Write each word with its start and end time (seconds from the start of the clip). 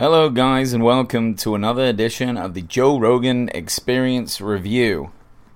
Hello, 0.00 0.30
guys, 0.30 0.72
and 0.72 0.84
welcome 0.84 1.34
to 1.34 1.56
another 1.56 1.84
edition 1.84 2.36
of 2.36 2.54
the 2.54 2.62
Joe 2.62 3.00
Rogan 3.00 3.48
Experience 3.48 4.40
Review. 4.40 5.10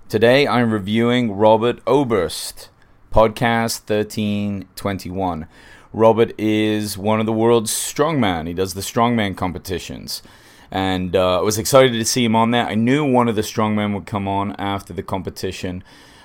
Today 0.09 0.49
I'm 0.49 0.73
reviewing 0.73 1.31
Robert 1.31 1.79
Oberst, 1.87 2.69
podcast 3.13 3.89
1321. 3.89 5.47
Robert 5.93 6.33
is 6.37 6.99
one 6.99 7.21
of 7.21 7.27
the 7.27 7.33
world's 7.33 7.71
strongman. 7.71 8.49
He 8.49 8.53
does 8.53 8.75
the 8.75 8.81
strongman 8.81 9.37
competitions. 9.37 10.25
And 10.73 11.15
uh, 11.15 11.39
I 11.39 11.43
was 11.43 11.57
excited 11.57 11.93
to 11.93 12.05
see 12.05 12.25
him 12.25 12.35
on 12.35 12.51
there. 12.51 12.67
I 12.67 12.75
knew 12.75 13.09
one 13.09 13.29
of 13.29 13.37
the 13.37 13.43
strongmen 13.43 13.95
would 13.95 14.07
come 14.07 14.27
on 14.27 14.57
after 14.57 14.93
the 14.93 15.05
competition. 15.05 15.85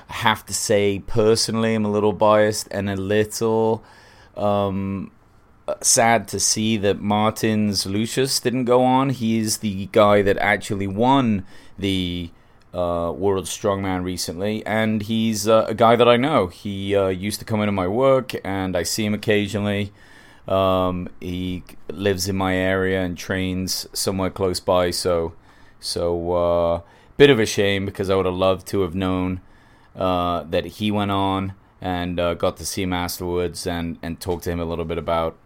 I 0.09 0.13
have 0.13 0.43
to 0.47 0.55
say, 0.55 1.03
personally, 1.05 1.75
I'm 1.75 1.85
a 1.85 1.91
little 1.91 2.13
biased 2.13 2.67
and 2.71 2.89
a 2.89 2.95
little 2.95 3.83
um, 4.35 5.11
sad 5.81 6.27
to 6.29 6.39
see 6.39 6.77
that 6.77 7.01
Martins 7.01 7.85
Licis 7.85 8.41
didn't 8.41 8.65
go 8.65 8.83
on. 8.83 9.09
He's 9.09 9.57
the 9.57 9.87
guy 9.91 10.21
that 10.21 10.37
actually 10.37 10.87
won 10.87 11.45
the 11.77 12.29
uh, 12.73 13.11
World 13.15 13.45
Strongman 13.45 14.03
recently, 14.03 14.65
and 14.65 15.01
he's 15.03 15.47
uh, 15.47 15.65
a 15.67 15.73
guy 15.73 15.95
that 15.95 16.07
I 16.07 16.17
know. 16.17 16.47
He 16.47 16.95
uh, 16.95 17.07
used 17.07 17.39
to 17.39 17.45
come 17.45 17.61
into 17.61 17.71
my 17.71 17.87
work, 17.87 18.33
and 18.43 18.75
I 18.77 18.83
see 18.83 19.05
him 19.05 19.13
occasionally. 19.13 19.91
Um, 20.47 21.09
he 21.19 21.63
lives 21.89 22.29
in 22.29 22.37
my 22.37 22.55
area 22.55 23.01
and 23.01 23.17
trains 23.17 23.87
somewhere 23.93 24.29
close 24.29 24.59
by, 24.59 24.91
so 24.91 25.33
so 25.79 26.31
uh, 26.31 26.81
bit 27.17 27.29
of 27.29 27.39
a 27.39 27.45
shame 27.45 27.85
because 27.85 28.09
I 28.09 28.15
would 28.15 28.25
have 28.25 28.35
loved 28.35 28.67
to 28.67 28.81
have 28.81 28.95
known 28.95 29.41
uh, 29.95 30.43
that 30.43 30.65
he 30.65 30.91
went 30.91 31.11
on 31.11 31.53
and 31.81 32.19
uh, 32.19 32.33
got 32.33 32.57
to 32.57 32.65
see 32.65 32.83
him 32.83 32.93
afterwards 32.93 33.67
and 33.67 33.97
and 34.01 34.19
talk 34.19 34.41
to 34.43 34.51
him 34.51 34.59
a 34.59 34.65
little 34.65 34.85
bit 34.85 34.97
about 34.97 35.37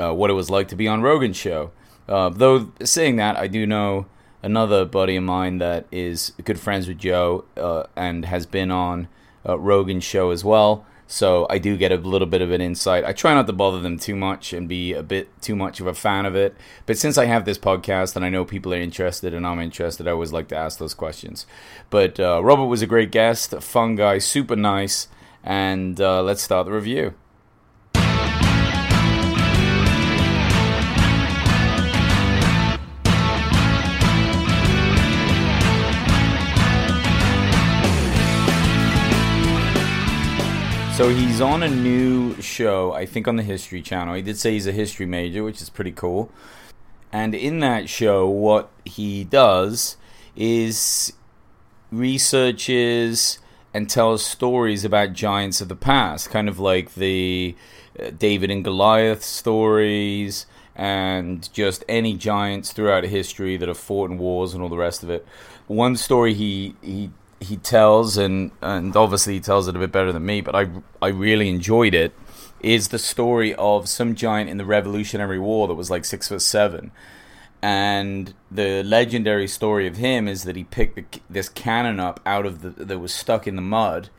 uh, 0.00 0.12
what 0.12 0.30
it 0.30 0.34
was 0.34 0.50
like 0.50 0.68
to 0.68 0.76
be 0.76 0.88
on 0.88 1.02
Rogan's 1.02 1.36
show. 1.36 1.72
Uh, 2.08 2.28
though 2.28 2.72
saying 2.82 3.16
that, 3.16 3.36
I 3.36 3.46
do 3.46 3.66
know 3.66 4.06
another 4.42 4.84
buddy 4.84 5.16
of 5.16 5.24
mine 5.24 5.58
that 5.58 5.86
is 5.92 6.32
good 6.44 6.58
friends 6.58 6.88
with 6.88 6.98
Joe 6.98 7.44
uh, 7.56 7.84
and 7.94 8.24
has 8.24 8.46
been 8.46 8.70
on 8.70 9.08
uh, 9.46 9.58
Rogan's 9.58 10.04
show 10.04 10.30
as 10.30 10.44
well. 10.44 10.86
So 11.06 11.48
I 11.50 11.58
do 11.58 11.76
get 11.76 11.90
a 11.90 11.96
little 11.96 12.28
bit 12.28 12.40
of 12.40 12.52
an 12.52 12.60
insight. 12.60 13.04
I 13.04 13.12
try 13.12 13.34
not 13.34 13.48
to 13.48 13.52
bother 13.52 13.80
them 13.80 13.98
too 13.98 14.14
much 14.14 14.52
and 14.52 14.68
be 14.68 14.92
a 14.92 15.02
bit 15.02 15.28
too 15.42 15.56
much 15.56 15.80
of 15.80 15.88
a 15.88 15.94
fan 15.94 16.24
of 16.24 16.36
it. 16.36 16.56
But 16.86 16.98
since 16.98 17.18
I 17.18 17.24
have 17.24 17.44
this 17.44 17.58
podcast 17.58 18.14
and 18.14 18.24
I 18.24 18.28
know 18.28 18.44
people 18.44 18.72
are 18.72 18.80
interested 18.80 19.34
and 19.34 19.44
I'm 19.44 19.58
interested, 19.58 20.06
I 20.06 20.12
always 20.12 20.32
like 20.32 20.46
to 20.48 20.56
ask 20.56 20.78
those 20.78 20.94
questions. 20.94 21.46
But 21.90 22.20
uh, 22.20 22.44
Robert 22.44 22.66
was 22.66 22.80
a 22.80 22.86
great 22.86 23.10
guest, 23.10 23.60
fun 23.60 23.96
guy, 23.96 24.18
super 24.18 24.54
nice. 24.54 25.08
And 25.42 26.00
uh, 26.00 26.22
let's 26.22 26.42
start 26.42 26.66
the 26.66 26.72
review. 26.72 27.14
So 41.00 41.08
he's 41.08 41.40
on 41.40 41.62
a 41.62 41.68
new 41.70 42.38
show, 42.42 42.92
I 42.92 43.06
think 43.06 43.26
on 43.26 43.36
the 43.36 43.42
History 43.42 43.80
Channel. 43.80 44.16
He 44.16 44.20
did 44.20 44.36
say 44.36 44.52
he's 44.52 44.66
a 44.66 44.72
history 44.72 45.06
major, 45.06 45.42
which 45.42 45.62
is 45.62 45.70
pretty 45.70 45.92
cool. 45.92 46.30
And 47.10 47.34
in 47.34 47.60
that 47.60 47.88
show, 47.88 48.28
what 48.28 48.70
he 48.84 49.24
does 49.24 49.96
is 50.36 51.14
researches 51.90 53.38
and 53.72 53.88
tells 53.88 54.22
stories 54.22 54.84
about 54.84 55.14
giants 55.14 55.62
of 55.62 55.70
the 55.70 55.74
past, 55.74 56.28
kind 56.28 56.50
of 56.50 56.58
like 56.58 56.92
the 56.92 57.56
uh, 57.98 58.10
David 58.10 58.50
and 58.50 58.62
Goliath 58.62 59.22
stories 59.22 60.44
and 60.76 61.50
just 61.50 61.82
any 61.88 62.14
giants 62.14 62.74
throughout 62.74 63.04
history 63.04 63.56
that 63.56 63.68
have 63.68 63.78
fought 63.78 64.10
in 64.10 64.18
wars 64.18 64.52
and 64.52 64.62
all 64.62 64.68
the 64.68 64.76
rest 64.76 65.02
of 65.02 65.08
it. 65.08 65.26
One 65.66 65.96
story 65.96 66.34
he 66.34 66.74
he 66.82 67.10
he 67.40 67.56
tells, 67.56 68.16
and 68.16 68.52
and 68.60 68.94
obviously 68.94 69.34
he 69.34 69.40
tells 69.40 69.66
it 69.66 69.74
a 69.74 69.78
bit 69.78 69.90
better 69.90 70.12
than 70.12 70.24
me, 70.24 70.40
but 70.40 70.54
I 70.54 70.68
I 71.02 71.08
really 71.08 71.48
enjoyed 71.48 71.94
it. 71.94 72.12
Is 72.60 72.88
the 72.88 72.98
story 72.98 73.54
of 73.54 73.88
some 73.88 74.14
giant 74.14 74.50
in 74.50 74.58
the 74.58 74.66
Revolutionary 74.66 75.38
War 75.38 75.66
that 75.66 75.74
was 75.74 75.90
like 75.90 76.04
six 76.04 76.28
foot 76.28 76.42
seven, 76.42 76.92
and 77.62 78.34
the 78.50 78.82
legendary 78.82 79.48
story 79.48 79.86
of 79.86 79.96
him 79.96 80.28
is 80.28 80.44
that 80.44 80.56
he 80.56 80.64
picked 80.64 80.96
the, 80.96 81.20
this 81.30 81.48
cannon 81.48 81.98
up 81.98 82.20
out 82.26 82.44
of 82.44 82.60
the 82.60 82.84
that 82.84 82.98
was 82.98 83.14
stuck 83.14 83.46
in 83.46 83.56
the 83.56 83.62
mud. 83.62 84.10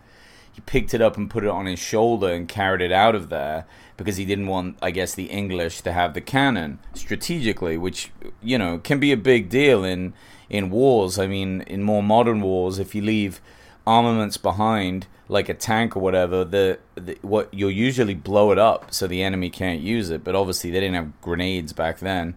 He 0.52 0.62
picked 0.62 0.94
it 0.94 1.02
up 1.02 1.16
and 1.16 1.30
put 1.30 1.44
it 1.44 1.50
on 1.50 1.66
his 1.66 1.80
shoulder 1.80 2.34
and 2.34 2.48
carried 2.48 2.82
it 2.82 2.92
out 2.92 3.16
of 3.16 3.30
there 3.30 3.66
because 4.04 4.18
he 4.18 4.26
didn't 4.26 4.48
want, 4.48 4.78
I 4.82 4.92
guess, 4.92 5.14
the 5.16 5.26
English 5.26 5.82
to 5.82 5.92
have 5.92 6.14
the 6.14 6.22
cannon 6.22 6.80
strategically, 6.94 7.78
which 7.78 8.12
you 8.42 8.58
know 8.58 8.80
can 8.80 9.00
be 9.00 9.12
a 9.12 9.18
big 9.18 9.50
deal 9.50 9.84
in 9.84 10.14
in 10.50 10.70
wars. 10.70 11.18
I 11.18 11.28
mean, 11.28 11.62
in 11.62 11.84
more 11.84 12.04
modern 12.04 12.42
wars, 12.42 12.80
if 12.80 12.94
you 12.94 13.02
leave 13.02 13.42
armaments 13.88 14.38
behind, 14.38 15.08
like 15.28 15.50
a 15.50 15.54
tank 15.54 15.96
or 15.96 16.00
whatever, 16.02 16.44
the, 16.44 16.78
the, 16.96 17.18
what 17.22 17.52
you'll 17.54 17.72
usually 17.72 18.14
blow 18.14 18.52
it 18.52 18.60
up 18.60 18.94
so 18.94 19.08
the 19.08 19.24
enemy 19.24 19.50
can't 19.50 19.82
use 19.82 20.10
it. 20.10 20.24
But 20.24 20.36
obviously, 20.36 20.72
they 20.72 20.80
didn't 20.80 20.96
have 20.96 21.22
grenades 21.22 21.74
back 21.74 22.00
then. 22.00 22.36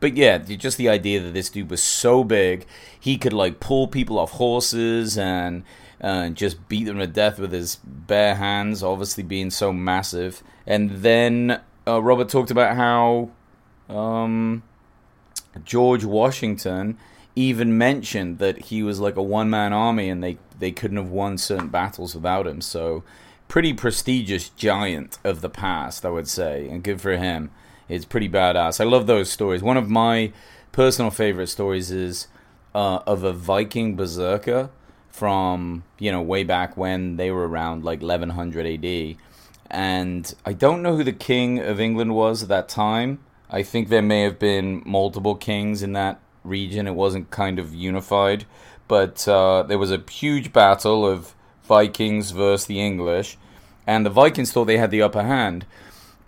But 0.00 0.16
yeah, 0.16 0.38
just 0.38 0.78
the 0.78 0.88
idea 0.88 1.20
that 1.20 1.34
this 1.34 1.50
dude 1.50 1.70
was 1.70 1.82
so 1.82 2.24
big, 2.24 2.66
he 2.98 3.18
could 3.18 3.34
like 3.34 3.60
pull 3.60 3.86
people 3.86 4.18
off 4.18 4.32
horses 4.32 5.18
and 5.18 5.62
uh, 6.00 6.30
just 6.30 6.68
beat 6.68 6.84
them 6.84 6.98
to 6.98 7.06
death 7.06 7.38
with 7.38 7.52
his 7.52 7.76
bare 7.84 8.34
hands. 8.34 8.82
Obviously, 8.82 9.22
being 9.22 9.50
so 9.50 9.72
massive. 9.72 10.42
And 10.66 11.02
then 11.02 11.60
uh, 11.86 12.02
Robert 12.02 12.30
talked 12.30 12.50
about 12.50 12.76
how 12.76 13.30
um, 13.94 14.62
George 15.64 16.04
Washington 16.04 16.98
even 17.36 17.76
mentioned 17.76 18.38
that 18.38 18.58
he 18.66 18.82
was 18.82 19.00
like 19.00 19.16
a 19.16 19.22
one 19.22 19.50
man 19.50 19.72
army 19.72 20.08
and 20.08 20.22
they, 20.22 20.38
they 20.58 20.72
couldn't 20.72 20.96
have 20.96 21.10
won 21.10 21.38
certain 21.38 21.68
battles 21.68 22.14
without 22.14 22.46
him. 22.46 22.60
So, 22.60 23.04
pretty 23.48 23.72
prestigious 23.72 24.48
giant 24.50 25.18
of 25.24 25.40
the 25.40 25.50
past, 25.50 26.06
I 26.06 26.10
would 26.10 26.28
say, 26.28 26.68
and 26.68 26.82
good 26.82 27.00
for 27.00 27.16
him. 27.16 27.50
It's 27.90 28.04
pretty 28.04 28.28
badass. 28.28 28.80
I 28.80 28.84
love 28.84 29.08
those 29.08 29.30
stories. 29.30 29.64
One 29.64 29.76
of 29.76 29.90
my 29.90 30.32
personal 30.70 31.10
favorite 31.10 31.48
stories 31.48 31.90
is 31.90 32.28
uh, 32.72 33.00
of 33.04 33.24
a 33.24 33.32
Viking 33.32 33.96
berserker 33.96 34.70
from 35.10 35.82
you 35.98 36.12
know 36.12 36.22
way 36.22 36.44
back 36.44 36.76
when 36.76 37.16
they 37.16 37.32
were 37.32 37.48
around 37.48 37.84
like 37.84 38.00
1100 38.00 38.64
AD, 38.84 39.16
and 39.72 40.34
I 40.46 40.52
don't 40.52 40.82
know 40.82 40.96
who 40.96 41.02
the 41.02 41.12
king 41.12 41.58
of 41.58 41.80
England 41.80 42.14
was 42.14 42.44
at 42.44 42.48
that 42.48 42.68
time. 42.68 43.18
I 43.50 43.64
think 43.64 43.88
there 43.88 44.02
may 44.02 44.22
have 44.22 44.38
been 44.38 44.84
multiple 44.86 45.34
kings 45.34 45.82
in 45.82 45.92
that 45.94 46.20
region. 46.44 46.86
It 46.86 46.94
wasn't 46.94 47.32
kind 47.32 47.58
of 47.58 47.74
unified, 47.74 48.44
but 48.86 49.26
uh, 49.26 49.64
there 49.64 49.78
was 49.78 49.90
a 49.90 50.02
huge 50.08 50.52
battle 50.52 51.04
of 51.04 51.34
Vikings 51.64 52.30
versus 52.30 52.68
the 52.68 52.80
English, 52.80 53.36
and 53.84 54.06
the 54.06 54.10
Vikings 54.10 54.52
thought 54.52 54.66
they 54.66 54.78
had 54.78 54.92
the 54.92 55.02
upper 55.02 55.24
hand. 55.24 55.66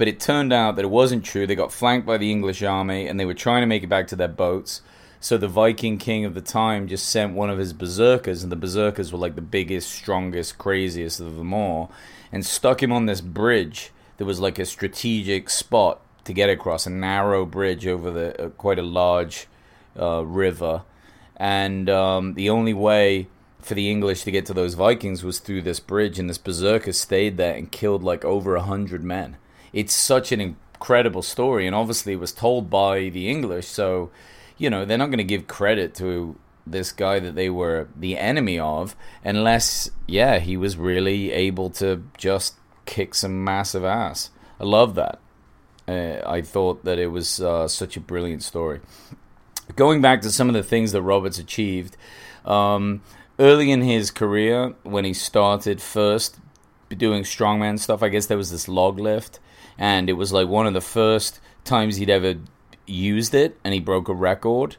But 0.03 0.09
it 0.09 0.19
turned 0.19 0.53
out 0.53 0.75
that 0.75 0.85
it 0.85 0.91
wasn't 0.91 1.25
true. 1.25 1.47
They 1.47 1.55
got 1.55 1.73
flanked 1.73 2.09
by 2.09 2.19
the 2.19 2.33
English 2.33 2.61
army, 2.61 3.07
and 3.07 3.21
they 3.21 3.25
were 3.25 3.35
trying 3.35 3.63
to 3.63 3.69
make 3.69 3.85
it 3.85 3.89
back 3.89 4.09
to 4.09 4.17
their 4.17 4.27
boats. 4.27 4.83
So 5.21 5.39
the 5.39 5.47
Viking 5.47 5.97
king 5.97 6.25
of 6.25 6.35
the 6.35 6.41
time 6.41 6.89
just 6.89 7.09
sent 7.09 7.37
one 7.37 7.51
of 7.51 7.59
his 7.59 7.73
berserkers, 7.73 8.43
and 8.43 8.51
the 8.51 8.57
berserkers 8.57 9.13
were 9.13 9.21
like 9.21 9.37
the 9.37 9.41
biggest, 9.41 9.93
strongest, 9.93 10.59
craziest 10.59 11.21
of 11.21 11.37
them 11.37 11.55
all, 11.55 11.93
and 12.33 12.45
stuck 12.45 12.83
him 12.83 12.91
on 12.91 13.07
this 13.07 13.21
bridge. 13.21 13.93
There 14.17 14.27
was 14.27 14.41
like 14.41 14.59
a 14.59 14.67
strategic 14.67 15.49
spot 15.49 16.01
to 16.25 16.33
get 16.33 16.51
across, 16.51 16.85
a 16.85 16.91
narrow 16.91 17.47
bridge 17.47 17.87
over 17.87 18.11
the 18.11 18.47
uh, 18.47 18.49
quite 18.49 18.81
a 18.81 18.83
large 18.83 19.47
uh, 19.97 20.25
river, 20.25 20.83
and 21.37 21.89
um, 21.89 22.35
the 22.35 22.51
only 22.51 22.75
way 22.75 23.29
for 23.61 23.75
the 23.75 23.89
English 23.89 24.25
to 24.25 24.33
get 24.33 24.47
to 24.47 24.53
those 24.53 24.75
Vikings 24.75 25.23
was 25.23 25.39
through 25.39 25.63
this 25.63 25.79
bridge, 25.79 26.19
and 26.19 26.29
this 26.29 26.39
berserker 26.39 26.93
stayed 26.93 27.37
there 27.37 27.55
and 27.55 27.71
killed 27.71 28.03
like 28.03 28.25
over 28.25 28.57
a 28.57 28.63
hundred 28.63 29.05
men. 29.05 29.37
It's 29.73 29.95
such 29.95 30.33
an 30.33 30.41
incredible 30.41 31.23
story, 31.23 31.67
and 31.67 31.75
obviously 31.75 32.13
it 32.15 32.21
was 32.21 32.33
told 32.33 32.69
by 32.69 33.09
the 33.09 33.31
English, 33.31 33.67
so 33.67 34.11
you 34.59 34.69
know 34.71 34.85
they're 34.85 34.99
not 34.99 35.07
going 35.07 35.19
to 35.19 35.25
give 35.25 35.47
credit 35.47 35.95
to 35.97 36.37
this 36.67 36.93
guy 36.93 37.19
that 37.19 37.35
they 37.35 37.51
were 37.51 37.89
the 37.97 38.17
enemy 38.17 38.59
of 38.59 38.95
unless 39.25 39.91
yeah 40.07 40.39
he 40.39 40.57
was 40.57 40.77
really 40.77 41.33
able 41.33 41.69
to 41.69 42.05
just 42.17 42.55
kick 42.85 43.15
some 43.15 43.43
massive 43.45 43.85
ass. 43.85 44.31
I 44.61 44.65
love 44.65 44.95
that. 44.95 45.19
Uh, 45.89 46.21
i 46.25 46.41
thought 46.41 46.85
that 46.85 46.97
it 46.97 47.09
was 47.09 47.41
uh, 47.41 47.67
such 47.67 47.97
a 47.97 48.01
brilliant 48.01 48.43
story. 48.43 48.81
Going 49.75 50.01
back 50.01 50.21
to 50.23 50.31
some 50.31 50.49
of 50.49 50.55
the 50.55 50.63
things 50.63 50.93
that 50.93 51.03
Roberts 51.03 51.39
achieved, 51.39 51.97
um, 52.45 53.03
early 53.39 53.71
in 53.71 53.83
his 53.83 54.11
career, 54.11 54.75
when 54.83 55.05
he 55.05 55.15
started 55.15 55.81
first 55.81 56.39
doing 56.97 57.23
strongman 57.23 57.79
stuff, 57.79 58.03
I 58.03 58.09
guess 58.09 58.27
there 58.27 58.37
was 58.37 58.51
this 58.51 58.69
log 58.69 58.99
lift, 58.99 59.41
and 59.79 60.09
it 60.09 60.15
was 60.15 60.33
like 60.33 60.49
one 60.49 60.67
of 60.67 60.75
the 60.75 60.81
first 60.81 61.41
times 61.65 61.97
he'd 61.97 62.11
ever 62.11 62.37
used 62.87 63.35
it, 63.35 63.59
and 63.65 63.75
he 63.75 63.81
broke 63.81 64.09
a 64.09 64.15
record, 64.15 64.77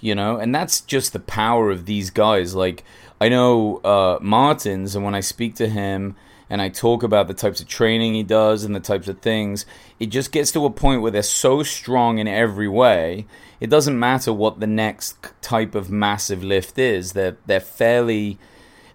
you 0.00 0.14
know, 0.14 0.36
and 0.36 0.54
that's 0.54 0.80
just 0.80 1.12
the 1.12 1.20
power 1.20 1.70
of 1.70 1.86
these 1.86 2.10
guys. 2.10 2.54
Like, 2.54 2.84
I 3.20 3.28
know 3.28 3.78
uh, 3.78 4.18
Martins, 4.20 4.94
and 4.94 5.04
when 5.04 5.14
I 5.14 5.20
speak 5.20 5.54
to 5.56 5.68
him, 5.68 6.16
and 6.48 6.62
I 6.62 6.68
talk 6.68 7.02
about 7.02 7.28
the 7.28 7.34
types 7.34 7.60
of 7.60 7.66
training 7.66 8.14
he 8.14 8.22
does 8.22 8.64
and 8.64 8.74
the 8.74 8.80
types 8.80 9.08
of 9.08 9.20
things, 9.20 9.66
it 9.98 10.06
just 10.06 10.30
gets 10.30 10.52
to 10.52 10.64
a 10.64 10.70
point 10.70 11.02
where 11.02 11.10
they're 11.10 11.22
so 11.22 11.62
strong 11.62 12.18
in 12.18 12.28
every 12.28 12.68
way. 12.68 13.26
It 13.58 13.68
doesn't 13.68 13.98
matter 13.98 14.32
what 14.32 14.60
the 14.60 14.66
next 14.66 15.16
type 15.42 15.74
of 15.74 15.90
massive 15.90 16.44
lift 16.44 16.78
is. 16.78 17.12
They're 17.12 17.36
they're 17.46 17.60
fairly 17.60 18.38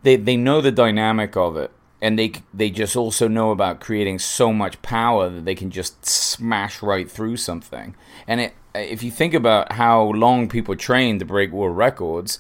they 0.04 0.16
they 0.16 0.38
know 0.38 0.62
the 0.62 0.72
dynamic 0.72 1.36
of 1.36 1.58
it 1.58 1.72
and 2.02 2.18
they 2.18 2.34
they 2.54 2.70
just 2.70 2.96
also 2.96 3.28
know 3.28 3.52
about 3.52 3.80
creating 3.80 4.20
so 4.20 4.52
much 4.52 4.82
power 4.82 5.30
that 5.30 5.46
they 5.46 5.56
can 5.56 5.70
just 5.70 6.06
smash 6.06 6.82
right 6.82 7.10
through 7.10 7.38
something. 7.38 7.96
And 8.28 8.42
it, 8.42 8.54
if 8.74 9.04
you 9.04 9.12
think 9.12 9.34
about 9.34 9.74
how 9.74 10.04
long 10.04 10.50
people 10.50 10.76
train 10.76 11.20
to 11.20 11.26
break 11.26 11.52
world 11.52 11.78
records, 11.78 12.40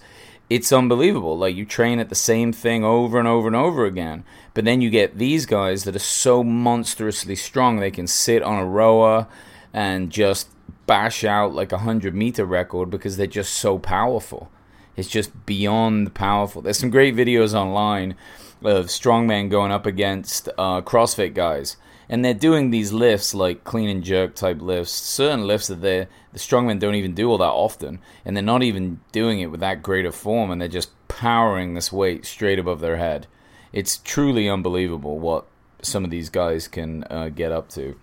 it's 0.49 0.71
unbelievable. 0.71 1.37
Like 1.37 1.55
you 1.55 1.65
train 1.65 1.99
at 1.99 2.09
the 2.09 2.15
same 2.15 2.51
thing 2.51 2.83
over 2.83 3.19
and 3.19 3.27
over 3.27 3.47
and 3.47 3.55
over 3.55 3.85
again, 3.85 4.23
but 4.53 4.65
then 4.65 4.81
you 4.81 4.89
get 4.89 5.17
these 5.17 5.45
guys 5.45 5.83
that 5.83 5.95
are 5.95 5.99
so 5.99 6.43
monstrously 6.43 7.35
strong 7.35 7.77
they 7.77 7.91
can 7.91 8.07
sit 8.07 8.41
on 8.41 8.57
a 8.57 8.65
rower 8.65 9.27
and 9.73 10.09
just 10.09 10.49
bash 10.87 11.23
out 11.23 11.53
like 11.53 11.71
a 11.71 11.79
hundred 11.79 12.15
meter 12.15 12.45
record 12.45 12.89
because 12.89 13.15
they're 13.15 13.27
just 13.27 13.53
so 13.53 13.77
powerful. 13.77 14.49
It's 14.97 15.07
just 15.07 15.45
beyond 15.45 16.13
powerful. 16.13 16.61
There's 16.61 16.79
some 16.79 16.89
great 16.89 17.15
videos 17.15 17.53
online 17.53 18.15
of 18.63 18.87
strongman 18.87 19.49
going 19.49 19.71
up 19.71 19.85
against 19.85 20.49
uh, 20.57 20.81
CrossFit 20.81 21.33
guys, 21.33 21.77
and 22.09 22.23
they're 22.23 22.33
doing 22.33 22.69
these 22.69 22.91
lifts 22.91 23.33
like 23.33 23.63
clean 23.63 23.89
and 23.89 24.03
jerk 24.03 24.35
type 24.35 24.61
lifts, 24.61 24.91
certain 24.91 25.47
lifts 25.47 25.67
that 25.67 25.81
the 25.81 26.07
strongmen 26.35 26.79
don't 26.79 26.95
even 26.95 27.13
do 27.13 27.29
all 27.29 27.37
that 27.37 27.45
often, 27.45 27.99
and 28.25 28.35
they're 28.35 28.43
not 28.43 28.63
even 28.63 28.99
doing 29.11 29.39
it 29.39 29.51
with 29.51 29.59
that 29.59 29.81
great 29.81 30.05
of 30.05 30.15
form, 30.15 30.51
and 30.51 30.61
they're 30.61 30.67
just 30.67 30.91
powering 31.07 31.73
this 31.73 31.91
weight 31.91 32.25
straight 32.25 32.59
above 32.59 32.79
their 32.81 32.97
head. 32.97 33.27
It's 33.73 33.97
truly 33.97 34.49
unbelievable 34.49 35.19
what 35.19 35.45
some 35.81 36.03
of 36.03 36.11
these 36.11 36.29
guys 36.29 36.67
can 36.67 37.03
uh, 37.05 37.29
get 37.29 37.51
up 37.51 37.69
to. 37.69 37.95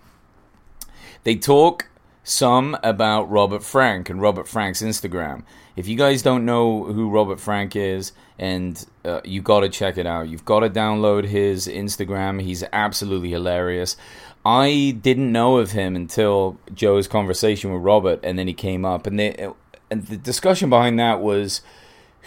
They 1.23 1.35
talk 1.35 1.87
some 2.29 2.77
about 2.83 3.29
Robert 3.29 3.63
Frank 3.63 4.09
and 4.09 4.21
Robert 4.21 4.47
Frank's 4.47 4.81
Instagram. 4.81 5.43
If 5.75 5.87
you 5.87 5.95
guys 5.95 6.21
don't 6.21 6.45
know 6.45 6.83
who 6.83 7.09
Robert 7.09 7.39
Frank 7.39 7.75
is, 7.75 8.11
and 8.37 8.85
uh, 9.03 9.21
you 9.23 9.41
got 9.41 9.61
to 9.61 9.69
check 9.69 9.97
it 9.97 10.05
out, 10.05 10.29
you've 10.29 10.45
got 10.45 10.59
to 10.59 10.69
download 10.69 11.25
his 11.25 11.67
Instagram. 11.67 12.41
He's 12.41 12.63
absolutely 12.71 13.31
hilarious. 13.31 13.97
I 14.45 14.97
didn't 15.01 15.31
know 15.31 15.57
of 15.57 15.71
him 15.71 15.95
until 15.95 16.57
Joe's 16.73 17.07
conversation 17.07 17.73
with 17.73 17.81
Robert, 17.81 18.19
and 18.23 18.37
then 18.37 18.47
he 18.47 18.53
came 18.53 18.85
up, 18.85 19.07
and 19.07 19.19
they, 19.19 19.49
and 19.89 20.05
the 20.05 20.17
discussion 20.17 20.69
behind 20.69 20.99
that 20.99 21.21
was 21.21 21.61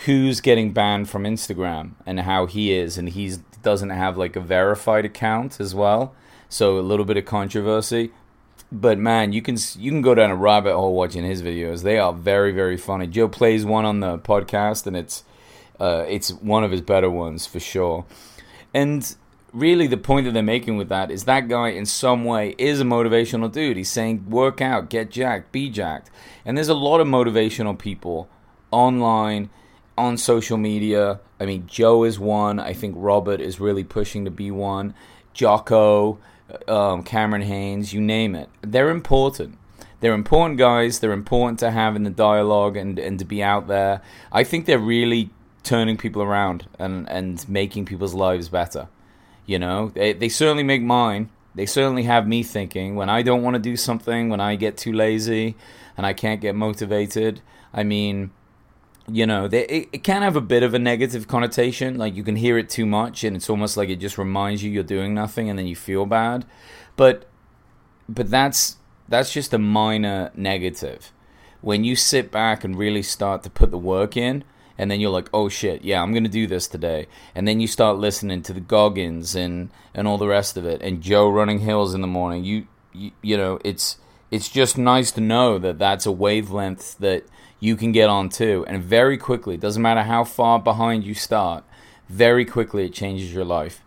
who's 0.07 0.41
getting 0.41 0.73
banned 0.73 1.09
from 1.09 1.23
Instagram 1.25 1.93
and 2.05 2.21
how 2.21 2.47
he 2.47 2.73
is, 2.73 2.99
and 2.99 3.11
he 3.11 3.37
doesn't 3.63 3.91
have 3.91 4.19
like 4.19 4.35
a 4.35 4.41
verified 4.41 5.05
account 5.05 5.61
as 5.61 5.75
well, 5.75 6.15
so 6.49 6.79
a 6.79 6.81
little 6.81 7.05
bit 7.05 7.17
of 7.17 7.25
controversy 7.25 8.11
but 8.73 8.99
man, 8.99 9.33
you 9.33 9.43
can 9.43 9.57
you 9.79 9.91
can 9.91 10.01
go 10.01 10.15
down 10.15 10.31
a 10.31 10.37
rabbit 10.37 10.75
hole 10.75 10.95
watching 10.95 11.25
his 11.25 11.43
videos. 11.43 11.83
They 11.83 11.99
are 11.99 12.13
very 12.13 12.53
very 12.53 12.79
funny. 12.79 13.07
Joe 13.07 13.29
plays 13.29 13.65
one 13.67 13.85
on 13.85 14.01
the 14.01 14.19
podcast, 14.19 14.87
and 14.87 14.97
it's 14.97 15.25
uh, 15.79 16.07
it's 16.09 16.33
one 16.33 16.65
of 16.65 16.71
his 16.71 16.81
better 16.81 17.11
ones 17.11 17.47
for 17.47 17.61
sure. 17.61 18.07
And 18.73 19.15
really, 19.53 19.87
the 19.87 19.99
point 19.99 20.25
that 20.25 20.33
they're 20.33 20.43
making 20.43 20.79
with 20.79 20.89
that 20.89 21.11
is 21.11 21.25
that 21.25 21.49
guy 21.49 21.69
in 21.69 21.85
some 21.85 22.25
way 22.25 22.55
is 22.57 22.81
a 22.81 22.85
motivational 22.85 23.53
dude. 23.53 23.77
He's 23.77 23.91
saying 23.91 24.31
work 24.31 24.63
out, 24.63 24.89
get 24.89 25.11
jacked, 25.11 25.53
be 25.53 25.69
jacked. 25.69 26.11
And 26.45 26.57
there's 26.57 26.69
a 26.69 26.75
lot 26.75 27.01
of 27.01 27.07
motivational 27.07 27.79
people 27.79 28.29
online 28.71 29.51
on 29.99 30.17
social 30.17 30.57
media. 30.57 31.21
I 31.39 31.45
mean, 31.45 31.67
Joe 31.67 32.05
is 32.05 32.19
one. 32.19 32.59
I 32.59 32.73
think 32.73 32.95
Robert 32.97 33.41
is 33.41 33.61
really 33.61 33.85
pushing 33.85 34.25
to 34.25 34.31
be 34.31 34.51
one. 34.51 34.95
Jocko 35.35 36.19
um, 36.69 37.03
Cameron 37.03 37.43
Hanes, 37.43 37.93
you 37.93 38.01
name 38.01 38.35
it. 38.35 38.49
They're 38.61 38.91
important. 38.91 39.59
They're 40.01 40.15
important 40.15 40.59
guys. 40.59 40.99
They're 40.99 41.13
important 41.13 41.59
to 41.61 41.71
have 41.71 41.95
in 41.95 42.03
the 42.03 42.11
dialogue 42.11 42.77
and, 42.77 42.99
and 42.99 43.19
to 43.19 43.25
be 43.25 43.43
out 43.43 43.69
there. 43.69 44.03
I 44.33 44.45
think 44.45 44.67
they're 44.67 44.79
really 44.79 45.31
turning 45.63 45.97
people 45.97 46.23
around 46.23 46.67
and, 46.79 47.09
and 47.09 47.49
making 47.49 47.85
people's 47.85 48.15
lives 48.15 48.49
better. 48.49 48.89
You 49.47 49.59
know, 49.59 49.91
they, 49.95 50.13
they 50.13 50.29
certainly 50.29 50.65
make 50.65 50.83
mine. 50.83 51.31
They 51.55 51.67
certainly 51.67 52.05
have 52.05 52.27
me 52.27 52.43
thinking 52.43 52.97
when 52.97 53.11
I 53.11 53.23
don't 53.23 53.43
want 53.43 53.55
to 53.55 53.61
do 53.61 53.77
something, 53.77 54.29
when 54.29 54.41
I 54.41 54.57
get 54.57 54.77
too 54.77 54.93
lazy 54.93 55.57
and 55.97 56.07
I 56.07 56.13
can't 56.15 56.41
get 56.41 56.55
motivated. 56.55 57.41
I 57.73 57.83
mean, 57.85 58.31
you 59.09 59.27
know, 59.27 59.49
they, 59.49 59.67
it, 59.67 59.89
it 59.93 60.05
can 60.05 60.23
have 60.23 60.37
a 60.37 60.41
bit 60.41 60.63
of 60.63 60.75
a 60.75 60.79
negative 60.79 61.27
connotation. 61.27 61.99
Like 61.99 62.15
you 62.15 62.23
can 62.23 62.37
hear 62.37 62.59
it 62.59 62.69
too 62.69 62.87
much, 62.87 63.25
and 63.25 63.37
it's 63.37 63.51
almost 63.51 63.77
like 63.77 63.89
it 63.89 63.97
just 63.97 64.19
reminds 64.19 64.63
you 64.63 64.71
you're 64.71 64.83
doing 64.83 65.15
nothing, 65.15 65.51
and 65.51 65.59
then 65.59 65.67
you 65.67 65.77
feel 65.77 66.07
bad. 66.07 66.45
But, 66.97 67.27
but 68.09 68.31
that's 68.31 68.77
that's 69.09 69.33
just 69.33 69.53
a 69.53 69.59
minor 69.59 70.31
negative. 70.35 71.13
When 71.61 71.85
you 71.85 71.97
sit 71.97 72.31
back 72.31 72.65
and 72.65 72.77
really 72.77 73.03
start 73.03 73.43
to 73.45 73.51
put 73.51 73.71
the 73.71 73.79
work 73.79 74.17
in, 74.17 74.45
and 74.79 74.91
then 74.91 75.01
you're 75.01 75.11
like, 75.11 75.29
oh 75.35 75.49
shit, 75.49 75.85
yeah, 75.85 76.03
I'm 76.03 76.15
gonna 76.15 76.29
do 76.29 76.47
this 76.47 76.67
today. 76.67 77.07
And 77.35 77.47
then 77.47 77.61
you 77.61 77.67
start 77.67 77.99
listening 77.99 78.43
to 78.43 78.53
the 78.53 78.61
Goggins 78.61 79.35
and 79.35 79.71
and 79.95 80.09
all 80.09 80.19
the 80.19 80.29
rest 80.29 80.57
of 80.57 80.65
it, 80.65 80.81
and 80.83 81.03
Joe 81.03 81.29
running 81.29 81.61
hills 81.61 81.95
in 81.95 82.01
the 82.01 82.07
morning. 82.07 82.45
You 82.45 82.67
you, 82.93 83.11
you 83.23 83.37
know, 83.37 83.59
it's 83.65 83.99
it's 84.33 84.49
just 84.49 84.79
nice 84.79 85.13
to 85.13 85.21
know 85.21 85.59
that 85.59 85.79
that's 85.79 86.07
a 86.07 86.11
wavelength 86.11 86.97
that 86.99 87.25
you 87.61 87.77
can 87.77 87.93
get 87.93 88.09
on 88.09 88.31
too. 88.31 88.65
And 88.67 88.83
very 88.83 89.19
quickly, 89.19 89.59
doesn't 89.59 89.83
matter 89.83 90.03
how 90.03 90.25
far 90.25 90.59
behind 90.59 91.05
you 91.05 91.15
start, 91.15 91.65
very 92.09 92.47
quickly 92.47 92.87
it 92.87 92.95
changes 92.95 93.33
your 93.33 93.45
life 93.45 93.83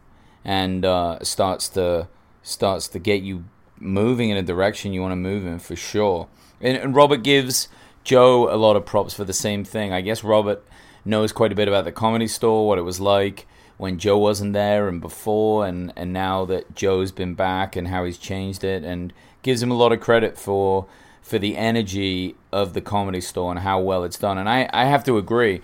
and 0.45 0.85
uh, 0.85 1.17
starts 1.23 1.67
to 1.69 2.07
starts 2.43 2.87
to 2.89 2.99
get 2.99 3.23
you 3.23 3.45
moving 3.79 4.29
in 4.29 4.37
a 4.37 4.43
direction 4.43 4.93
you 4.93 5.01
want 5.01 5.13
to 5.13 5.17
move 5.17 5.47
in 5.47 5.57
for 5.57 5.75
sure. 5.75 6.27
And, 6.61 6.77
and 6.77 6.95
Robert 6.95 7.23
gives 7.23 7.67
Joe 8.03 8.53
a 8.53 8.55
lot 8.55 8.75
of 8.75 8.85
props 8.85 9.15
for 9.15 9.23
the 9.23 9.33
same 9.33 9.63
thing. 9.65 9.91
I 9.91 10.01
guess 10.01 10.23
Robert 10.23 10.63
knows 11.03 11.31
quite 11.31 11.51
a 11.51 11.55
bit 11.55 11.67
about 11.67 11.85
the 11.85 11.91
comedy 11.91 12.27
store, 12.27 12.67
what 12.67 12.77
it 12.77 12.83
was 12.83 12.99
like 12.99 13.47
when 13.77 13.99
Joe 13.99 14.17
wasn't 14.17 14.53
there 14.53 14.87
and 14.87 15.01
before, 15.01 15.65
and, 15.65 15.91
and 15.95 16.13
now 16.13 16.45
that 16.45 16.75
Joe's 16.75 17.11
been 17.11 17.33
back 17.35 17.75
and 17.75 17.87
how 17.87 18.05
he's 18.05 18.17
changed 18.17 18.63
it, 18.63 18.83
and 18.83 19.13
gives 19.41 19.61
him 19.61 19.71
a 19.71 19.75
lot 19.75 19.91
of 19.91 19.99
credit 19.99 20.37
for 20.37 20.87
for 21.21 21.39
the 21.39 21.57
energy 21.57 22.35
of 22.51 22.73
the 22.73 22.81
comedy 22.81 23.19
store 23.19 23.49
and 23.49 23.61
how 23.61 23.79
well 23.79 24.03
it's 24.03 24.19
done. 24.19 24.37
And 24.37 24.47
I, 24.47 24.69
I 24.71 24.85
have 24.85 25.03
to 25.05 25.17
agree. 25.17 25.59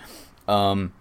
Um, 0.47 0.91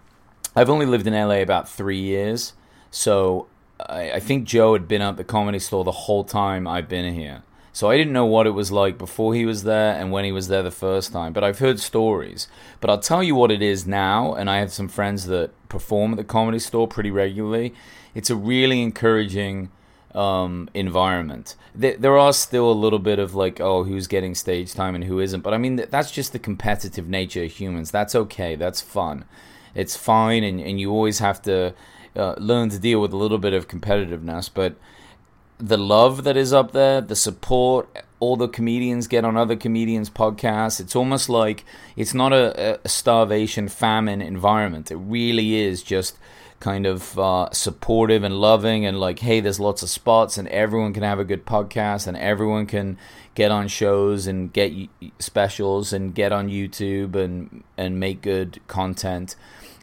I've 0.55 0.69
only 0.69 0.85
lived 0.85 1.07
in 1.07 1.13
LA 1.13 1.37
about 1.37 1.67
three 1.67 1.99
years, 1.99 2.53
so 2.91 3.47
I, 3.79 4.11
I 4.11 4.19
think 4.19 4.47
Joe 4.47 4.73
had 4.73 4.87
been 4.87 5.01
at 5.01 5.17
the 5.17 5.23
comedy 5.23 5.57
store 5.57 5.83
the 5.83 5.91
whole 5.91 6.23
time 6.23 6.67
I've 6.67 6.87
been 6.87 7.11
here. 7.13 7.41
So 7.73 7.89
I 7.89 7.97
didn't 7.97 8.13
know 8.13 8.25
what 8.25 8.47
it 8.47 8.51
was 8.51 8.71
like 8.71 8.97
before 8.97 9.33
he 9.33 9.45
was 9.45 9.63
there 9.63 9.95
and 9.95 10.11
when 10.11 10.25
he 10.25 10.31
was 10.31 10.49
there 10.49 10.61
the 10.61 10.71
first 10.71 11.13
time. 11.13 11.31
But 11.31 11.43
I've 11.43 11.59
heard 11.59 11.79
stories. 11.79 12.47
But 12.81 12.89
I'll 12.89 12.99
tell 12.99 13.23
you 13.23 13.33
what 13.33 13.51
it 13.51 13.61
is 13.61 13.87
now, 13.87 14.33
and 14.33 14.49
I 14.49 14.57
have 14.59 14.73
some 14.73 14.89
friends 14.89 15.25
that 15.27 15.51
perform 15.69 16.11
at 16.11 16.17
the 16.17 16.23
comedy 16.23 16.59
store 16.59 16.87
pretty 16.87 17.11
regularly. 17.11 17.73
It's 18.13 18.29
a 18.29 18.35
really 18.35 18.81
encouraging 18.81 19.71
um, 20.13 20.69
environment. 20.73 21.55
There, 21.73 21.95
there 21.95 22.17
are 22.17 22.33
still 22.33 22.69
a 22.69 22.73
little 22.73 22.99
bit 22.99 23.19
of 23.19 23.35
like, 23.35 23.61
oh, 23.61 23.85
who's 23.85 24.07
getting 24.07 24.35
stage 24.35 24.73
time 24.73 24.95
and 24.95 25.05
who 25.05 25.19
isn't. 25.19 25.41
But 25.41 25.53
I 25.53 25.57
mean, 25.57 25.77
that's 25.89 26.11
just 26.11 26.33
the 26.33 26.39
competitive 26.39 27.07
nature 27.07 27.43
of 27.43 27.51
humans. 27.51 27.91
That's 27.91 28.15
okay. 28.15 28.55
That's 28.55 28.81
fun. 28.81 29.25
It's 29.73 29.95
fine, 29.95 30.43
and, 30.43 30.59
and 30.59 30.79
you 30.79 30.91
always 30.91 31.19
have 31.19 31.41
to 31.43 31.73
uh, 32.17 32.35
learn 32.37 32.69
to 32.71 32.79
deal 32.79 32.99
with 32.99 33.13
a 33.13 33.17
little 33.17 33.37
bit 33.37 33.53
of 33.53 33.69
competitiveness. 33.69 34.49
But 34.53 34.75
the 35.61 35.77
love 35.77 36.23
that 36.23 36.35
is 36.35 36.53
up 36.53 36.71
there, 36.71 37.01
the 37.01 37.15
support 37.15 38.05
all 38.19 38.35
the 38.35 38.47
comedians 38.47 39.07
get 39.07 39.25
on 39.25 39.35
other 39.35 39.55
comedians' 39.55 40.09
podcasts. 40.09 40.79
It's 40.79 40.95
almost 40.95 41.27
like 41.27 41.65
it's 41.95 42.13
not 42.13 42.31
a, 42.31 42.79
a 42.85 42.87
starvation, 42.87 43.67
famine 43.67 44.21
environment. 44.21 44.91
It 44.91 44.97
really 44.97 45.55
is 45.55 45.81
just 45.81 46.17
kind 46.59 46.85
of 46.85 47.17
uh, 47.17 47.49
supportive 47.51 48.23
and 48.23 48.39
loving 48.39 48.85
and 48.85 48.99
like 48.99 49.17
hey 49.17 49.39
there's 49.39 49.59
lots 49.59 49.81
of 49.81 49.89
spots 49.89 50.37
and 50.37 50.47
everyone 50.49 50.93
can 50.93 51.01
have 51.01 51.17
a 51.17 51.23
good 51.25 51.43
podcast 51.43 52.05
and 52.05 52.15
everyone 52.15 52.67
can 52.67 52.99
get 53.33 53.49
on 53.49 53.67
shows 53.67 54.27
and 54.27 54.53
get 54.53 54.71
specials 55.17 55.91
and 55.91 56.13
get 56.13 56.31
on 56.31 56.49
youtube 56.49 57.15
and 57.15 57.63
and 57.79 57.99
make 57.99 58.21
good 58.21 58.59
content 58.67 59.35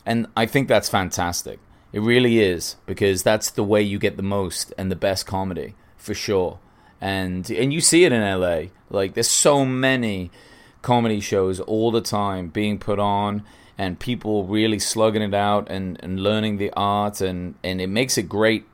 and 0.06 0.28
i 0.36 0.46
think 0.46 0.68
that's 0.68 0.88
fantastic 0.88 1.58
it 1.92 2.00
really 2.00 2.38
is 2.38 2.76
because 2.86 3.22
that's 3.22 3.50
the 3.50 3.64
way 3.64 3.82
you 3.82 3.98
get 3.98 4.16
the 4.16 4.22
most 4.22 4.72
and 4.76 4.90
the 4.90 4.96
best 4.96 5.26
comedy 5.26 5.74
for 5.96 6.14
sure 6.14 6.58
and 7.00 7.50
and 7.50 7.72
you 7.72 7.80
see 7.80 8.04
it 8.04 8.12
in 8.12 8.40
la 8.40 8.62
like 8.90 9.14
there's 9.14 9.28
so 9.28 9.64
many 9.64 10.30
comedy 10.82 11.20
shows 11.20 11.60
all 11.60 11.90
the 11.90 12.00
time 12.00 12.48
being 12.48 12.78
put 12.78 12.98
on 12.98 13.42
and 13.78 14.00
people 14.00 14.44
really 14.44 14.80
slugging 14.80 15.22
it 15.22 15.32
out 15.32 15.70
and, 15.70 15.98
and 16.02 16.20
learning 16.20 16.58
the 16.58 16.70
art 16.72 17.20
and, 17.20 17.54
and 17.62 17.80
it 17.80 17.86
makes 17.86 18.18
it 18.18 18.24
great 18.24 18.66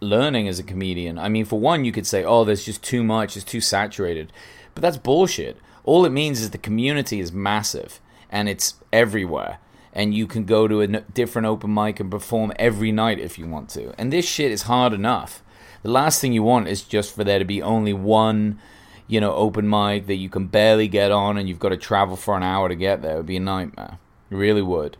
learning 0.00 0.46
as 0.46 0.60
a 0.60 0.62
comedian. 0.62 1.18
I 1.18 1.28
mean, 1.28 1.44
for 1.44 1.58
one, 1.58 1.84
you 1.84 1.90
could 1.90 2.06
say, 2.06 2.24
oh, 2.24 2.44
there's 2.44 2.64
just 2.64 2.82
too 2.82 3.02
much, 3.02 3.36
it's 3.36 3.44
too 3.44 3.60
saturated. 3.60 4.32
But 4.74 4.82
that's 4.82 4.96
bullshit. 4.96 5.56
All 5.84 6.04
it 6.04 6.10
means 6.10 6.40
is 6.40 6.50
the 6.50 6.58
community 6.58 7.18
is 7.18 7.32
massive 7.32 8.00
and 8.30 8.48
it's 8.48 8.74
everywhere. 8.92 9.58
And 9.92 10.14
you 10.14 10.26
can 10.26 10.44
go 10.44 10.66
to 10.66 10.80
a 10.80 10.86
different 10.86 11.46
open 11.46 11.72
mic 11.72 12.00
and 12.00 12.10
perform 12.10 12.52
every 12.56 12.92
night 12.92 13.18
if 13.18 13.38
you 13.38 13.46
want 13.46 13.68
to. 13.70 13.94
And 13.98 14.12
this 14.12 14.26
shit 14.26 14.50
is 14.50 14.62
hard 14.62 14.92
enough. 14.92 15.42
The 15.82 15.90
last 15.90 16.20
thing 16.20 16.32
you 16.32 16.42
want 16.42 16.68
is 16.68 16.82
just 16.82 17.14
for 17.14 17.24
there 17.24 17.38
to 17.38 17.44
be 17.44 17.60
only 17.60 17.92
one, 17.92 18.58
you 19.06 19.20
know, 19.20 19.34
open 19.34 19.68
mic 19.68 20.06
that 20.06 20.14
you 20.14 20.28
can 20.28 20.46
barely 20.46 20.88
get 20.88 21.10
on 21.10 21.36
and 21.36 21.48
you've 21.48 21.58
got 21.58 21.70
to 21.70 21.76
travel 21.76 22.16
for 22.16 22.36
an 22.36 22.42
hour 22.42 22.68
to 22.68 22.76
get 22.76 23.02
there. 23.02 23.14
It 23.14 23.16
would 23.18 23.26
be 23.26 23.36
a 23.36 23.40
nightmare. 23.40 23.98
It 24.30 24.36
really 24.36 24.62
would. 24.62 24.96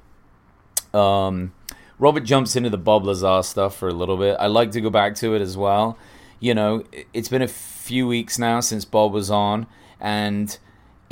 Um, 0.93 1.53
Robert 1.99 2.25
jumps 2.25 2.57
into 2.57 2.69
the 2.69 2.79
Bob 2.79 3.05
Lazar 3.05 3.43
stuff 3.43 3.77
for 3.77 3.89
a 3.89 3.95
little 3.95 4.17
bit. 4.17 4.37
I 4.41 4.49
like 4.49 4.73
to 4.73 4.81
go 4.81 4.91
back 4.91 5.15
to 5.17 5.35
it 5.35 5.41
as 5.41 5.57
well. 5.57 5.97
You 6.41 6.53
know, 6.55 6.85
it's 7.15 7.29
been 7.29 7.43
a 7.43 7.49
few 7.49 8.07
weeks 8.09 8.39
now 8.39 8.61
since 8.61 8.85
Bob 8.85 9.13
was 9.13 9.31
on, 9.31 9.69
and 10.01 10.59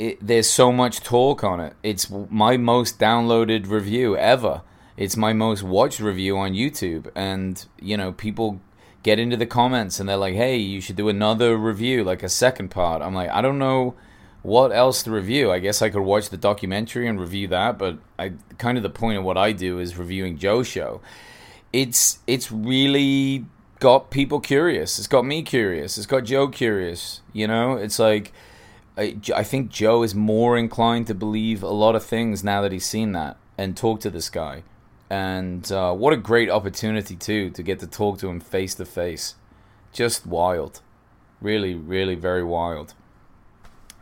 it, 0.01 0.17
there's 0.19 0.49
so 0.49 0.71
much 0.71 1.01
talk 1.01 1.43
on 1.43 1.59
it. 1.59 1.75
It's 1.83 2.09
my 2.09 2.57
most 2.57 2.97
downloaded 2.97 3.69
review 3.69 4.17
ever. 4.17 4.63
It's 4.97 5.15
my 5.15 5.31
most 5.31 5.61
watched 5.61 5.99
review 5.99 6.39
on 6.39 6.53
YouTube, 6.53 7.11
and 7.13 7.63
you 7.79 7.97
know 7.97 8.11
people 8.11 8.59
get 9.03 9.19
into 9.19 9.37
the 9.37 9.45
comments 9.45 9.99
and 9.99 10.09
they're 10.09 10.17
like, 10.17 10.33
"Hey, 10.33 10.57
you 10.57 10.81
should 10.81 10.95
do 10.95 11.07
another 11.07 11.55
review, 11.55 12.03
like 12.03 12.23
a 12.23 12.29
second 12.29 12.69
part." 12.69 13.03
I'm 13.03 13.13
like, 13.13 13.29
I 13.29 13.41
don't 13.41 13.59
know 13.59 13.93
what 14.41 14.71
else 14.71 15.03
to 15.03 15.11
review. 15.11 15.51
I 15.51 15.59
guess 15.59 15.83
I 15.83 15.91
could 15.91 16.01
watch 16.01 16.29
the 16.29 16.37
documentary 16.37 17.07
and 17.07 17.19
review 17.19 17.47
that, 17.49 17.77
but 17.77 17.99
I 18.17 18.33
kind 18.57 18.77
of 18.77 18.83
the 18.83 18.89
point 18.89 19.19
of 19.19 19.23
what 19.23 19.37
I 19.37 19.51
do 19.51 19.77
is 19.77 19.97
reviewing 19.97 20.37
Joe 20.37 20.63
show. 20.63 21.01
It's 21.71 22.17
it's 22.25 22.51
really 22.51 23.45
got 23.79 24.09
people 24.09 24.39
curious. 24.39 24.97
It's 24.97 25.07
got 25.07 25.25
me 25.25 25.43
curious. 25.43 25.99
It's 25.99 26.07
got 26.07 26.23
Joe 26.23 26.47
curious. 26.47 27.21
You 27.33 27.47
know, 27.47 27.75
it's 27.75 27.99
like 27.99 28.33
I, 28.97 29.43
think 29.43 29.69
Joe 29.69 30.03
is 30.03 30.13
more 30.13 30.57
inclined 30.57 31.07
to 31.07 31.13
believe 31.13 31.63
a 31.63 31.67
lot 31.67 31.95
of 31.95 32.03
things 32.03 32.43
now 32.43 32.61
that 32.61 32.71
he's 32.71 32.85
seen 32.85 33.13
that 33.13 33.37
and 33.57 33.75
talk 33.75 33.99
to 34.01 34.09
this 34.09 34.29
guy. 34.29 34.63
And 35.09 35.69
uh, 35.71 35.93
what 35.93 36.13
a 36.13 36.17
great 36.17 36.49
opportunity, 36.49 37.15
too, 37.15 37.49
to 37.51 37.63
get 37.63 37.79
to 37.79 37.87
talk 37.87 38.19
to 38.19 38.27
him 38.27 38.39
face 38.39 38.75
to 38.75 38.85
face. 38.85 39.35
Just 39.91 40.25
wild. 40.25 40.81
Really, 41.41 41.73
really 41.73 42.15
very 42.15 42.43
wild. 42.43 42.93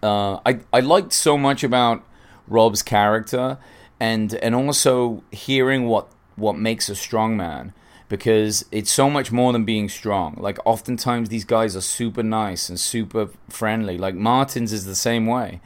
Uh, 0.03 0.39
I, 0.45 0.59
I 0.71 0.79
liked 0.81 1.13
so 1.13 1.37
much 1.37 1.63
about 1.63 2.03
Rob's 2.47 2.81
character 2.81 3.57
and 3.99 4.33
and 4.35 4.55
also 4.55 5.23
hearing 5.31 5.87
what, 5.87 6.07
what 6.35 6.57
makes 6.57 6.89
a 6.89 6.95
strong 6.95 7.35
man 7.35 7.73
because 8.09 8.65
it's 8.71 8.91
so 8.91 9.09
much 9.09 9.31
more 9.31 9.53
than 9.53 9.63
being 9.63 9.87
strong. 9.87 10.35
Like 10.39 10.57
oftentimes 10.65 11.29
these 11.29 11.45
guys 11.45 11.75
are 11.75 11.81
super 11.81 12.23
nice 12.23 12.67
and 12.67 12.79
super 12.79 13.29
friendly. 13.47 13.97
Like 13.97 14.15
Martins 14.15 14.73
is 14.73 14.85
the 14.85 14.95
same 14.95 15.27
way. 15.27 15.61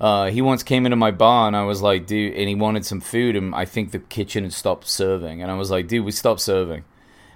Uh, 0.00 0.30
he 0.30 0.42
once 0.42 0.64
came 0.64 0.84
into 0.84 0.96
my 0.96 1.12
bar 1.12 1.46
and 1.46 1.54
I 1.54 1.64
was 1.64 1.82
like, 1.82 2.06
dude, 2.06 2.34
and 2.34 2.48
he 2.48 2.54
wanted 2.56 2.84
some 2.84 3.00
food 3.00 3.36
and 3.36 3.54
I 3.54 3.66
think 3.66 3.92
the 3.92 4.00
kitchen 4.00 4.42
had 4.42 4.54
stopped 4.54 4.88
serving 4.88 5.42
and 5.42 5.50
I 5.50 5.54
was 5.54 5.70
like, 5.70 5.86
dude, 5.86 6.04
we 6.04 6.10
stopped 6.10 6.40
serving. 6.40 6.82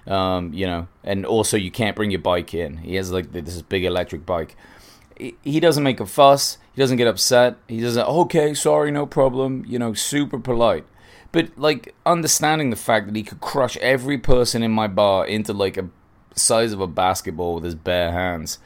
Um, 0.07 0.53
you 0.53 0.65
know, 0.65 0.87
and 1.03 1.25
also 1.25 1.55
you 1.55 1.69
can't 1.69 1.95
bring 1.95 2.11
your 2.11 2.21
bike 2.21 2.53
in. 2.53 2.77
He 2.77 2.95
has 2.95 3.11
like 3.11 3.31
this 3.31 3.61
big 3.61 3.85
electric 3.85 4.25
bike. 4.25 4.57
He 5.17 5.59
doesn't 5.59 5.83
make 5.83 5.99
a 5.99 6.05
fuss. 6.05 6.57
He 6.73 6.81
doesn't 6.81 6.97
get 6.97 7.07
upset. 7.07 7.57
He 7.67 7.81
doesn't. 7.81 8.07
Okay, 8.07 8.53
sorry, 8.53 8.91
no 8.91 9.05
problem. 9.05 9.65
You 9.67 9.79
know, 9.79 9.93
super 9.93 10.39
polite. 10.39 10.85
But 11.37 11.55
like 11.55 11.93
understanding 12.03 12.71
the 12.71 12.75
fact 12.75 13.05
that 13.05 13.15
he 13.15 13.21
could 13.21 13.41
crush 13.41 13.77
every 13.77 14.17
person 14.17 14.63
in 14.63 14.71
my 14.71 14.87
bar 14.87 15.23
into 15.23 15.53
like 15.53 15.77
a 15.77 15.87
size 16.33 16.73
of 16.73 16.81
a 16.81 16.87
basketball 16.87 17.53
with 17.53 17.63
his 17.63 17.75
bare 17.75 18.11
hands, 18.11 18.57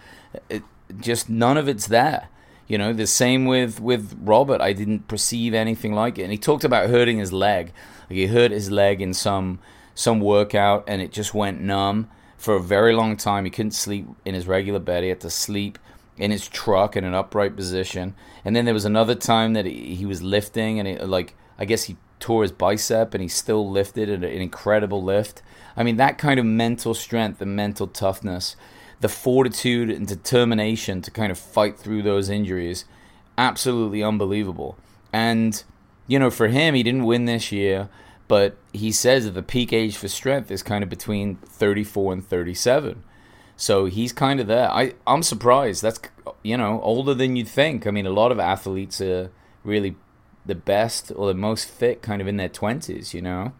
it, 0.50 0.64
just 0.98 1.30
none 1.30 1.58
of 1.58 1.68
it's 1.68 1.88
there. 1.88 2.30
You 2.68 2.78
know, 2.78 2.94
the 2.94 3.08
same 3.08 3.46
with 3.46 3.82
with 3.82 4.18
Robert. 4.22 4.62
I 4.62 4.72
didn't 4.72 5.10
perceive 5.10 5.54
anything 5.54 5.92
like 5.92 6.18
it. 6.18 6.22
And 6.22 6.32
he 6.32 6.38
talked 6.38 6.64
about 6.64 6.90
hurting 6.90 7.18
his 7.18 7.34
leg. 7.34 7.74
Like 8.10 8.16
he 8.16 8.28
hurt 8.28 8.52
his 8.52 8.72
leg 8.72 9.02
in 9.02 9.14
some 9.14 9.60
some 9.94 10.22
workout, 10.22 10.86
and 10.88 11.02
it 11.02 11.12
just 11.12 11.34
went 11.34 11.60
numb 11.60 12.10
for 12.38 12.56
a 12.56 12.62
very 12.62 12.96
long 12.96 13.18
time. 13.18 13.44
He 13.44 13.52
couldn't 13.52 13.72
sleep 13.72 14.08
in 14.24 14.34
his 14.34 14.48
regular 14.48 14.80
bed. 14.80 15.04
He 15.04 15.10
had 15.10 15.20
to 15.20 15.30
sleep 15.30 15.78
in 16.16 16.32
his 16.32 16.48
truck 16.48 16.96
in 16.96 17.04
an 17.04 17.16
upright 17.16 17.58
position. 17.58 18.16
And 18.46 18.56
then 18.56 18.64
there 18.64 18.74
was 18.74 18.86
another 18.86 19.16
time 19.16 19.52
that 19.56 19.66
he, 19.66 19.94
he 19.94 20.06
was 20.06 20.24
lifting, 20.24 20.80
and 20.80 20.88
it, 20.88 21.06
like 21.06 21.36
I 21.60 21.66
guess 21.66 21.84
he 21.84 21.98
tore 22.22 22.44
his 22.44 22.52
bicep 22.52 23.14
and 23.14 23.22
he 23.22 23.28
still 23.28 23.70
lifted 23.70 24.10
an 24.10 24.24
incredible 24.24 25.04
lift. 25.04 25.42
I 25.76 25.84
mean, 25.84 25.98
that 25.98 26.18
kind 26.18 26.40
of 26.40 26.46
mental 26.46 26.94
strength 26.94 27.42
and 27.42 27.56
mental 27.56 27.88
toughness, 27.88 28.56
the 29.02 29.10
fortitude 29.10 29.90
and 29.90 30.08
determination 30.08 31.02
to 31.02 31.12
kind 31.12 31.32
of 31.32 31.40
fight 31.40 31.78
through 31.78 32.04
those 32.04 32.30
injuries, 32.30 32.86
absolutely 33.38 34.04
unbelievable. 34.04 34.78
And, 35.12 35.62
you 36.08 36.20
know, 36.20 36.30
for 36.30 36.48
him, 36.48 36.76
he 36.76 36.84
didn't 36.84 37.06
win 37.06 37.26
this 37.26 37.52
year, 37.52 37.90
but 38.28 38.56
he 38.72 38.92
says 38.92 39.26
that 39.26 39.32
the 39.32 39.44
peak 39.44 39.74
age 39.74 39.98
for 39.98 40.08
strength 40.08 40.52
is 40.52 40.64
kind 40.64 40.84
of 40.84 40.90
between 40.90 41.36
34 41.38 42.14
and 42.14 42.26
37. 42.26 43.04
So 43.58 43.86
he's 43.86 44.14
kind 44.14 44.40
of 44.40 44.48
there. 44.48 44.72
I, 44.72 44.94
I'm 45.06 45.24
surprised. 45.24 45.84
That's, 45.84 46.00
you 46.44 46.58
know, 46.58 46.82
older 46.82 47.14
than 47.14 47.36
you'd 47.36 47.48
think. 47.48 47.86
I 47.86 47.92
mean, 47.92 48.06
a 48.06 48.12
lot 48.12 48.32
of 48.32 48.40
athletes 48.40 49.02
are 49.02 49.30
really 49.64 49.96
the 50.46 50.56
best 50.56 51.12
or 51.16 51.28
the 51.28 51.34
most 51.34 51.70
fit 51.70 52.02
kind 52.02 52.22
of 52.22 52.28
in 52.28 52.38
their 52.38 52.50
20s, 52.50 53.14
you 53.14 53.22
know? 53.22 53.54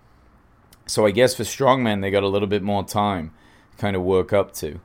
So 0.86 1.06
I 1.06 1.12
guess 1.12 1.36
for 1.36 1.44
strongmen, 1.44 2.02
they 2.02 2.12
got 2.12 2.24
a 2.24 2.28
little 2.28 2.48
bit 2.48 2.64
more 2.64 2.84
time 2.84 3.32
to 3.72 3.78
kind 3.78 3.96
of 3.96 4.02
work 4.02 4.34
up 4.34 4.54
to. 4.56 4.80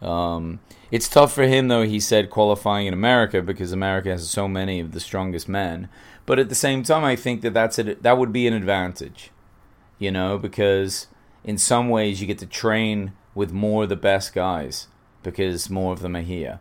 Um, 0.00 0.60
it's 0.90 1.08
tough 1.08 1.32
for 1.32 1.44
him, 1.44 1.68
though, 1.68 1.84
he 1.84 2.00
said, 2.00 2.30
qualifying 2.30 2.86
in 2.86 2.94
America 2.94 3.40
because 3.42 3.72
America 3.72 4.10
has 4.10 4.28
so 4.28 4.48
many 4.48 4.80
of 4.80 4.92
the 4.92 5.00
strongest 5.00 5.48
men. 5.48 5.88
But 6.26 6.38
at 6.38 6.48
the 6.48 6.54
same 6.54 6.82
time, 6.82 7.04
I 7.04 7.16
think 7.16 7.42
that 7.42 7.54
that's 7.54 7.78
a, 7.78 7.94
that 7.94 8.18
would 8.18 8.32
be 8.32 8.46
an 8.46 8.54
advantage, 8.54 9.30
you 9.98 10.10
know, 10.10 10.38
because 10.38 11.06
in 11.42 11.58
some 11.58 11.88
ways 11.88 12.20
you 12.20 12.26
get 12.26 12.38
to 12.38 12.46
train 12.46 13.12
with 13.34 13.52
more 13.52 13.84
of 13.84 13.88
the 13.88 13.96
best 13.96 14.34
guys 14.34 14.88
because 15.22 15.70
more 15.70 15.92
of 15.92 16.00
them 16.00 16.16
are 16.16 16.22
here. 16.22 16.60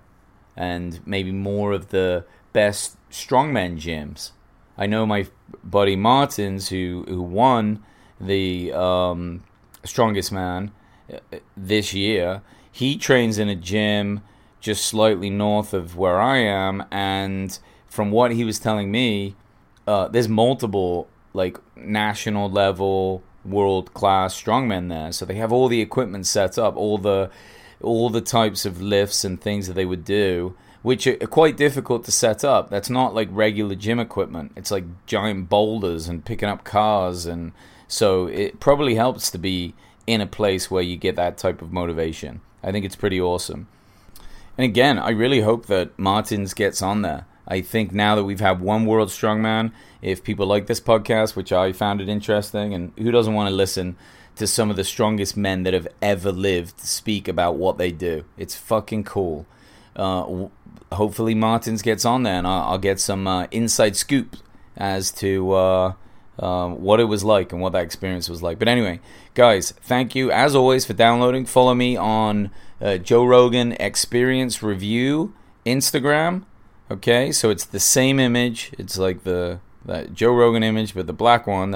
And 0.55 1.05
maybe 1.05 1.31
more 1.31 1.71
of 1.71 1.89
the 1.89 2.25
best 2.51 2.97
strongmen 3.09 3.77
gyms 3.77 4.31
I 4.77 4.87
know 4.87 5.05
my 5.05 5.27
buddy 5.63 5.95
Martins, 5.95 6.69
who 6.69 7.05
who 7.07 7.21
won 7.21 7.83
the 8.19 8.71
um, 8.73 9.43
strongest 9.83 10.31
man 10.31 10.71
uh, 11.11 11.37
this 11.55 11.93
year. 11.93 12.41
He 12.71 12.97
trains 12.97 13.37
in 13.37 13.49
a 13.49 13.55
gym 13.55 14.21
just 14.59 14.85
slightly 14.85 15.29
north 15.29 15.73
of 15.73 15.97
where 15.97 16.19
I 16.19 16.37
am, 16.37 16.85
and 16.91 17.57
from 17.87 18.11
what 18.11 18.31
he 18.31 18.43
was 18.43 18.59
telling 18.59 18.91
me, 18.91 19.35
uh, 19.85 20.07
there's 20.07 20.29
multiple 20.29 21.07
like 21.33 21.57
national 21.75 22.49
level, 22.49 23.23
world 23.45 23.93
class 23.93 24.39
strongmen 24.39 24.89
there. 24.89 25.11
So 25.11 25.25
they 25.25 25.35
have 25.35 25.51
all 25.51 25.67
the 25.67 25.81
equipment 25.81 26.25
set 26.25 26.57
up, 26.57 26.75
all 26.75 26.97
the 26.97 27.29
all 27.81 28.09
the 28.09 28.21
types 28.21 28.65
of 28.65 28.81
lifts 28.81 29.25
and 29.25 29.39
things 29.39 29.67
that 29.67 29.73
they 29.73 29.85
would 29.85 30.05
do 30.05 30.55
which 30.83 31.07
are 31.07 31.15
quite 31.15 31.57
difficult 31.57 32.03
to 32.05 32.11
set 32.11 32.43
up. 32.43 32.69
That's 32.69 32.89
not 32.89 33.15
like 33.15 33.29
regular 33.31 33.73
gym 33.73 33.99
equipment. 33.99 34.51
It's 34.55 34.69
like 34.69 34.83
giant 35.07 35.49
boulders 35.49 36.07
and 36.07 36.23
picking 36.23 36.49
up 36.49 36.63
cars, 36.63 37.25
and 37.25 37.53
so 37.87 38.27
it 38.27 38.59
probably 38.59 38.95
helps 38.95 39.31
to 39.31 39.37
be 39.39 39.73
in 40.05 40.21
a 40.21 40.27
place 40.27 40.69
where 40.69 40.83
you 40.83 40.97
get 40.97 41.15
that 41.15 41.37
type 41.37 41.61
of 41.61 41.71
motivation. 41.71 42.41
I 42.61 42.71
think 42.71 42.85
it's 42.85 42.95
pretty 42.95 43.19
awesome. 43.19 43.67
And 44.57 44.65
again, 44.65 44.99
I 44.99 45.09
really 45.09 45.41
hope 45.41 45.65
that 45.67 45.97
Martins 45.97 46.53
gets 46.53 46.81
on 46.81 47.01
there. 47.01 47.25
I 47.47 47.61
think 47.61 47.91
now 47.91 48.15
that 48.15 48.23
we've 48.23 48.39
had 48.39 48.61
one 48.61 48.85
world 48.85 49.09
strongman, 49.09 49.71
if 50.01 50.23
people 50.23 50.45
like 50.45 50.67
this 50.67 50.79
podcast, 50.79 51.35
which 51.35 51.51
I 51.51 51.71
found 51.71 52.01
it 52.01 52.09
interesting, 52.09 52.73
and 52.73 52.91
who 52.97 53.11
doesn't 53.11 53.33
want 53.33 53.49
to 53.49 53.55
listen 53.55 53.95
to 54.35 54.47
some 54.47 54.69
of 54.69 54.75
the 54.75 54.83
strongest 54.83 55.37
men 55.37 55.63
that 55.63 55.73
have 55.73 55.87
ever 56.01 56.31
lived 56.31 56.79
speak 56.79 57.27
about 57.27 57.55
what 57.55 57.77
they 57.77 57.91
do? 57.91 58.25
It's 58.37 58.55
fucking 58.55 59.05
cool. 59.05 59.45
Uh, 59.95 60.47
hopefully 60.91 61.35
Martins 61.35 61.81
gets 61.81 62.05
on 62.05 62.23
there, 62.23 62.35
and 62.35 62.47
I'll, 62.47 62.71
I'll 62.71 62.77
get 62.77 62.99
some 62.99 63.27
uh, 63.27 63.47
inside 63.51 63.95
scoop 63.95 64.35
as 64.77 65.11
to 65.11 65.51
uh, 65.53 65.93
uh, 66.39 66.69
what 66.69 66.99
it 66.99 67.05
was 67.05 67.23
like 67.23 67.51
and 67.51 67.61
what 67.61 67.73
that 67.73 67.83
experience 67.83 68.29
was 68.29 68.41
like. 68.41 68.59
But 68.59 68.67
anyway, 68.67 68.99
guys, 69.33 69.71
thank 69.71 70.15
you 70.15 70.31
as 70.31 70.55
always 70.55 70.85
for 70.85 70.93
downloading. 70.93 71.45
Follow 71.45 71.73
me 71.73 71.95
on 71.95 72.51
uh, 72.81 72.97
Joe 72.97 73.25
Rogan 73.25 73.73
Experience 73.73 74.63
Review 74.63 75.33
Instagram. 75.65 76.43
Okay, 76.91 77.31
so 77.31 77.49
it's 77.49 77.65
the 77.65 77.79
same 77.79 78.19
image. 78.19 78.71
It's 78.77 78.97
like 78.97 79.23
the 79.23 79.59
that 79.85 80.13
Joe 80.13 80.33
Rogan 80.33 80.63
image, 80.63 80.93
but 80.93 81.07
the 81.07 81.13
black 81.13 81.47
one. 81.47 81.75